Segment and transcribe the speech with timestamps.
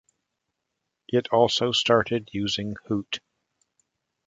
[1.09, 3.19] It also started using Hoot!